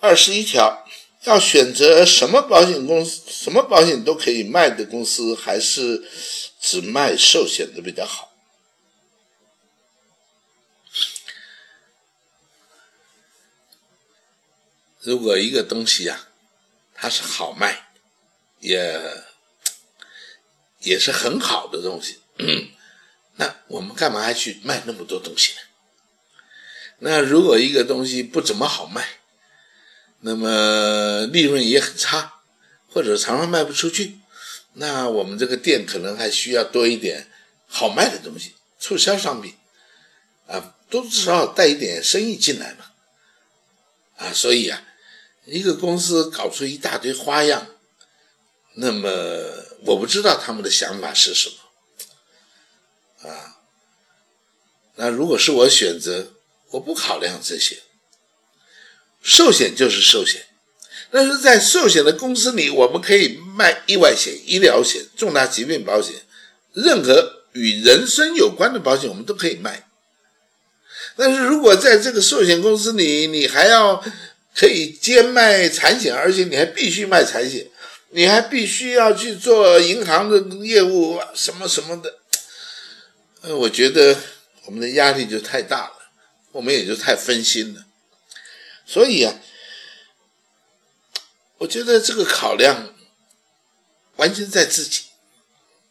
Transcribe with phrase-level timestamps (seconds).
[0.00, 0.86] 二十一条，
[1.24, 6.08] 要选择什么保险公司，什么保险都可以卖的公司，还是
[6.60, 8.32] 只卖寿险的比较好？
[15.00, 16.28] 如果一个东西啊，
[16.94, 17.88] 它是好卖，
[18.60, 19.00] 也
[20.80, 22.18] 也是很好的东西，
[23.36, 25.58] 那我们干嘛还去卖那么多东西呢？
[26.98, 29.17] 那如果一个东西不怎么好卖，
[30.20, 32.40] 那么利润也很差，
[32.92, 34.18] 或者常常卖不出去，
[34.74, 37.28] 那我们这个店可能还需要多一点
[37.66, 39.54] 好卖的东西，促销商品，
[40.46, 42.86] 啊，多至少带一点生意进来嘛，
[44.16, 44.84] 啊，所以啊。
[45.50, 47.68] 一个公司搞出一大堆花样，
[48.74, 49.08] 那么
[49.86, 51.48] 我不知道他们的想法是什
[53.22, 53.56] 么，啊，
[54.96, 56.34] 那如果是我选择，
[56.72, 57.82] 我不考量这些，
[59.22, 60.46] 寿险就是寿险，
[61.10, 66.14] 但是在寿险的公司里，我们可以卖意外险、医疗险、重大疾病保险，
[66.72, 69.86] 任何与人身有关的保险我们都可以卖，
[71.16, 74.04] 但是如果在这个寿险公司里，你还要。
[74.56, 77.64] 可以兼卖产险，而且你还必须卖产险，
[78.10, 82.18] 你还必须要去做银行的业务，什么什么的。
[83.42, 84.16] 呃，我觉得
[84.64, 85.92] 我们的压力就太大了，
[86.50, 87.84] 我们也就太分心了。
[88.88, 89.34] 所以啊，
[91.58, 92.94] 我觉得这个考量
[94.16, 95.02] 完全在自己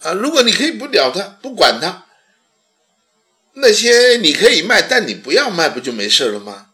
[0.00, 0.12] 啊。
[0.12, 2.06] 如果你可以不了他，不管他，
[3.54, 6.68] 那些你可以卖，但你不要卖，不就没事了吗？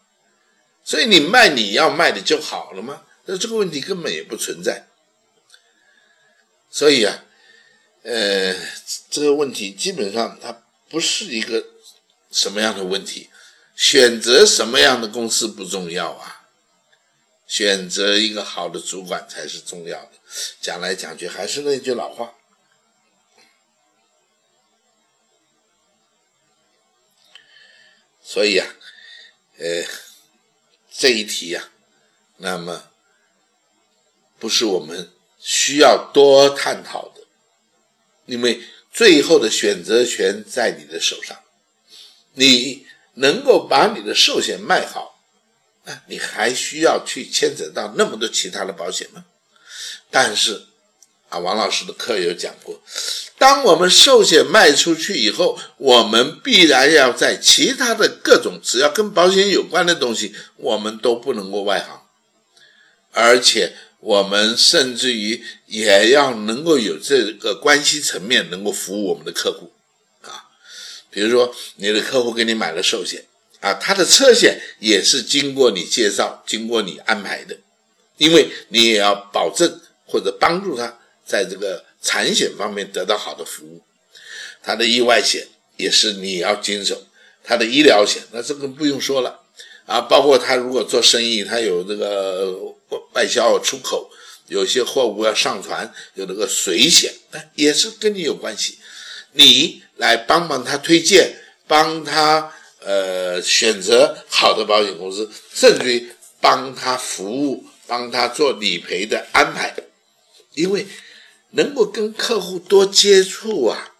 [0.83, 3.03] 所以你卖你要卖的就好了吗？
[3.23, 4.87] 那这个问题根本也不存在。
[6.69, 7.23] 所以啊，
[8.03, 8.53] 呃，
[9.09, 11.63] 这个问题基本上它不是一个
[12.29, 13.29] 什么样的问题，
[13.79, 16.49] 选择什么样的公司不重要啊，
[17.47, 20.11] 选择一个好的主管才是重要的。
[20.59, 22.33] 讲来讲去还是那句老话。
[28.21, 28.67] 所以啊，
[29.57, 29.85] 呃。
[30.91, 31.69] 这一题呀，
[32.37, 32.91] 那么
[34.37, 37.21] 不是我们需要多探讨的，
[38.25, 38.61] 因为
[38.91, 41.41] 最后的选择权在你的手上。
[42.33, 42.85] 你
[43.19, 45.19] 能够把你的寿险卖好，
[45.85, 49.23] 啊，你还需要去牵扯到那么多其他的保险吗？
[50.09, 50.65] 但是。
[51.31, 52.81] 啊，王老师的课有讲过，
[53.37, 62.01] 当我们寿险卖出去以后，我们必然要在其他的各种只要跟保险有关的东西，我们都不能够外行，
[63.11, 69.71] 而且我们甚至于也要能够有这个关系层面，能够服务我们的客户。
[71.09, 73.25] 比如说，你的客户给你买了寿险
[73.61, 77.57] 啊，他的车险也是经过你介绍、经过你安排的，
[78.17, 80.97] 因为你也要保证或者帮助他。
[81.25, 83.83] 在这个产险方面得到好的服务，
[84.63, 85.47] 他的意外险
[85.77, 87.05] 也是你要经手，
[87.43, 89.39] 他的医疗险那这个不用说了。
[89.85, 92.51] 啊，包括他如果做生意，他有这个
[93.13, 94.09] 外销出口，
[94.47, 97.13] 有些货物要上船，有那个水险，
[97.53, 98.79] 也是跟你有关系，
[99.33, 101.35] 你来帮帮他推荐，
[101.67, 109.75] 帮他呃选择好的保险公司，甚至于帮他服务，帮他做理赔的安排，
[110.53, 110.87] 因为。
[111.53, 113.95] 能够跟客户多接触啊，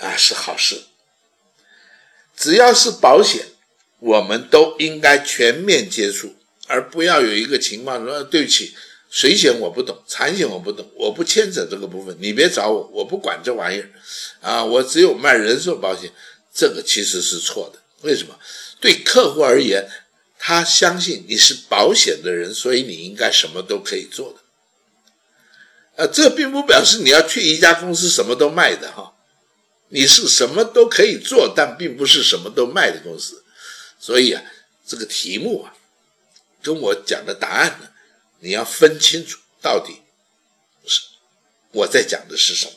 [0.00, 0.82] 啊是好事。
[2.36, 3.46] 只要是保险，
[4.00, 6.34] 我们都应该全面接触，
[6.66, 8.74] 而不要有一个情况说：“对不起，
[9.12, 13.90] 水险我不懂，产险我不懂，我不牵扯这个部分，你别找我，我不管这玩意儿。”
[14.40, 16.10] 啊，我只有卖人寿保险，
[16.50, 17.78] 这个其实是错的。
[18.00, 18.38] 为什么？
[18.80, 19.86] 对客户而言，
[20.38, 24.38] 他相信你是保险的人，所以你应该什么都可以做的。
[25.96, 29.12] 呃，这并不表示你要去一家公司什么都卖的哈，
[29.90, 33.44] 你是什么都可以做，但并不是什么都卖的公司。
[34.00, 34.42] 所以啊，
[34.86, 35.76] 这个题目啊，
[36.62, 37.90] 跟我讲的答案呢，
[38.42, 40.02] 你要分清楚到底
[40.84, 41.00] 是
[41.70, 42.72] 我在讲的是什么。